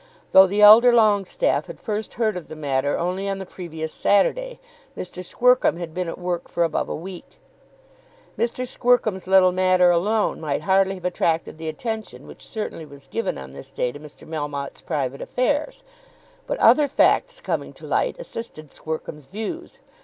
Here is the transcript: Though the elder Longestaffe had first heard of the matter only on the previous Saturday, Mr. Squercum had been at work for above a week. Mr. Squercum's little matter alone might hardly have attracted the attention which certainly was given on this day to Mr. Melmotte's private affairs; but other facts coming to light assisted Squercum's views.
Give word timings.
Though 0.31 0.47
the 0.47 0.63
elder 0.63 0.91
Longestaffe 0.91 1.67
had 1.67 1.79
first 1.79 2.15
heard 2.15 2.35
of 2.35 2.47
the 2.47 2.55
matter 2.55 2.97
only 2.97 3.29
on 3.29 3.37
the 3.37 3.45
previous 3.45 3.93
Saturday, 3.93 4.59
Mr. 4.97 5.23
Squercum 5.23 5.77
had 5.77 5.93
been 5.93 6.07
at 6.07 6.17
work 6.17 6.49
for 6.49 6.63
above 6.63 6.89
a 6.89 6.95
week. 6.95 7.39
Mr. 8.35 8.65
Squercum's 8.65 9.27
little 9.27 9.51
matter 9.51 9.91
alone 9.91 10.41
might 10.41 10.63
hardly 10.63 10.95
have 10.95 11.05
attracted 11.05 11.59
the 11.59 11.69
attention 11.69 12.25
which 12.25 12.43
certainly 12.43 12.83
was 12.87 13.05
given 13.05 13.37
on 13.37 13.51
this 13.51 13.69
day 13.69 13.91
to 13.91 13.99
Mr. 13.99 14.27
Melmotte's 14.27 14.81
private 14.81 15.21
affairs; 15.21 15.83
but 16.47 16.57
other 16.57 16.87
facts 16.87 17.39
coming 17.39 17.71
to 17.73 17.85
light 17.85 18.15
assisted 18.17 18.71
Squercum's 18.71 19.27
views. 19.27 19.77